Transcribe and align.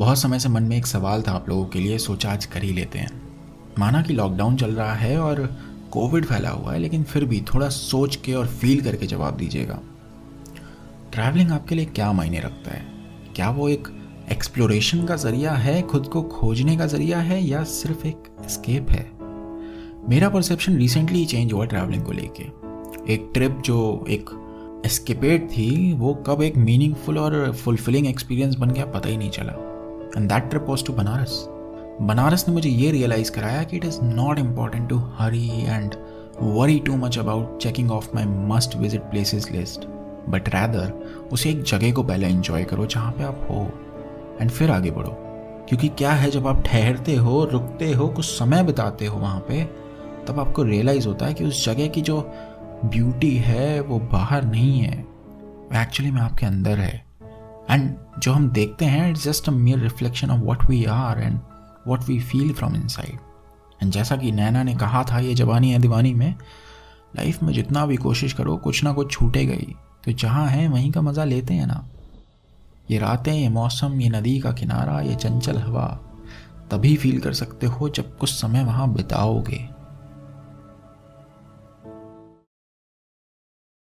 बहुत 0.00 0.18
समय 0.18 0.38
से 0.38 0.48
मन 0.48 0.62
में 0.62 0.76
एक 0.76 0.86
सवाल 0.86 1.22
था 1.22 1.32
आप 1.32 1.48
लोगों 1.48 1.66
के 1.66 1.78
लिए, 1.78 1.98
सोचा 1.98 2.32
आज 2.32 2.44
कर 2.44 2.62
ही 2.62 2.72
लेते 2.72 2.98
हैं। 2.98 3.22
माना 3.78 4.02
कि 4.02 4.12
लॉकडाउन 4.12 4.56
चल 4.56 4.70
रहा 4.70 4.94
है 4.94 5.20
और 5.20 5.56
कोविड 5.90 6.24
फैला 6.24 6.50
हुआ 6.50 6.72
है, 6.72 6.78
लेकिन 6.78 7.02
फिर 7.02 7.24
भी 7.24 7.40
थोड़ा 7.40 7.68
सोच 7.68 8.16
के 8.16 8.34
और 8.34 8.46
फील 8.46 8.80
करके 8.80 9.06
जवाब 9.06 9.36
दीजिएगा। 9.36 9.80
ट्रैवलिंग 11.12 11.50
आपके 11.50 11.74
लिए 11.74 11.84
क्या 11.84 12.12
मायने 12.12 12.38
रखता 12.38 12.70
है? 12.70 12.86
क्या 13.34 13.50
वो 13.50 13.68
एक 13.68 13.88
एक्सप्लोरेशन 14.32 15.04
का 15.04 15.16
ज़रिया 15.16 15.52
है, 15.52 15.82
खुद 15.82 16.06
को 16.06 16.22
खोजने 16.22 16.76
का 16.76 16.86
ज़रिया 16.86 17.18
है, 17.18 17.44
या 17.44 17.64
सिर्फ़ 17.64 18.06
एक 18.06 18.36
स्केप 18.48 18.90
है? 18.90 19.10
मेरा 20.08 20.28
परसेप्शन 20.28 20.76
रिसेंटली 20.76 21.24
चेंज 21.24 21.52
हुआ 21.52 21.64
ट्रैवलिंग 21.64 22.04
को 22.04 22.12
लेके। 22.12 22.42
एक 23.12 23.30
ट्रिप 23.34 23.62
जो 23.64 24.04
एक 24.08 24.30
एस्केपेट 24.86 25.48
थी, 25.50 25.92
वो 25.92 26.14
कब 26.14 26.42
एक 26.42 26.56
मीनिंगफुल 26.56 27.18
और 27.18 27.52
फुलफिलिंग 27.52 28.06
एक्सपीरियंस 28.06 28.54
बन 28.54 28.70
गया 28.70 28.84
पता 28.84 29.08
ही 29.08 29.16
नहीं 29.16 29.30
चला। 29.30 29.69
And 30.16 30.28
that 30.28 30.50
trip 30.50 30.66
was 30.68 30.84
to 30.84 30.92
Banaras 30.92 31.44
Banaras 32.02 32.48
ने 32.48 32.54
मुझे 32.54 32.70
ये 32.70 32.90
रियलाइज़ 32.90 33.32
कराया 33.32 33.62
कि 33.62 33.76
it 33.76 33.84
is 33.84 34.00
not 34.02 34.38
important 34.38 34.88
to 34.88 34.98
hurry 34.98 35.48
and 35.48 35.94
worry 36.42 36.78
too 36.78 36.96
much 36.96 37.18
about 37.18 37.62
checking 37.62 37.90
off 37.90 38.08
my 38.14 38.24
must 38.26 38.76
visit 38.76 39.00
places 39.00 39.50
list 39.50 39.80
but 40.28 40.48
rather 40.48 40.92
उसे 41.32 41.50
एक 41.50 41.62
जगह 41.62 41.92
को 41.92 42.02
पहले 42.02 42.28
इंजॉय 42.28 42.64
करो 42.64 42.86
जहाँ 42.86 43.12
पे 43.12 43.22
आप 43.22 43.46
हो 43.50 43.72
एंड 44.40 44.50
फिर 44.50 44.70
आगे 44.70 44.90
बढ़ो। 44.90 45.16
क्योंकि 45.68 45.88
क्या 45.88 46.12
है 46.12 46.30
जब 46.30 46.46
आप 46.46 46.62
ठहरते 46.66 47.14
हो, 47.14 47.44
रुकते 47.44 47.92
हो, 47.92 48.08
कुछ 48.08 48.24
समय 48.24 48.62
बिताते 48.62 49.06
हो 49.06 49.18
वहाँ 49.18 49.40
पे, 49.40 49.64
तब 50.26 50.40
आपको 50.40 50.62
रियलाइज़ 50.62 51.08
होता 51.08 51.26
है 51.26 51.34
कि 51.34 51.44
उस 51.44 51.64
जगह 51.64 51.86
की 51.86 52.00
जो 52.00 52.30
ब्यूटी 52.84 53.36
है, 53.36 53.80
वो 53.80 53.98
बाहर 53.98 54.44
नहीं 54.44 54.80
है। 54.80 55.06
एक्चुअली 55.74 56.12
में 56.12 56.20
आपके 56.20 56.46
अंदर 56.46 56.78
है। 56.78 57.09
एंड 57.70 57.94
जो 58.18 58.32
हम 58.32 58.48
देखते 58.50 58.84
हैं 58.84 59.10
it's 59.10 59.24
just 59.24 59.48
a 59.48 59.52
mere 59.52 59.78
reflection 59.78 60.30
of 60.30 60.40
what 60.40 60.64
we 60.70 60.84
are 60.84 61.20
and 61.20 61.38
what 61.86 62.04
we 62.04 62.18
feel 62.20 62.52
from 62.52 62.74
inside 62.88 63.18
and 63.82 63.92
जैसा 63.92 64.16
कि 64.16 64.32
नैना 64.32 64.62
ने 64.62 64.74
कहा 64.74 65.04
था 65.04 65.18
ये 65.18 65.34
जवानी 65.34 65.70
है 65.70 65.78
दीवानी 65.78 66.14
में 66.14 66.34
लाइफ 67.16 67.42
में 67.42 67.52
जितना 67.52 67.86
भी 67.86 67.96
कोशिश 67.96 68.32
करो, 68.32 68.56
कुछ 68.56 68.82
ना 68.84 68.92
कुछ 68.92 69.10
छूटे 69.12 69.44
गई 69.46 69.74
तो 70.04 70.12
जहाँ 70.12 70.46
हैं, 70.46 70.68
वहीं 70.68 70.90
का 70.92 71.00
मज़ा 71.02 71.24
लेते 71.24 71.54
हैं 71.54 71.66
ना। 71.66 71.84
ये 72.90 72.98
रातें, 72.98 73.32
ये 73.32 73.48
मौसम, 73.48 74.00
ये 74.00 74.08
नदी 74.08 74.38
का 74.40 74.52
किनारा, 74.52 75.00
ये 75.00 75.14
चंचल 75.14 75.58
हवा, 75.58 75.86
तभी 76.70 76.96
फील 76.96 77.20
कर 77.20 77.32
सकते 77.32 77.66
हो 77.66 77.88
जब 77.88 78.16
कुछ 78.18 78.30
समय 78.30 78.64
वहाँ 78.64 78.92
बिताओगे। 78.92 79.58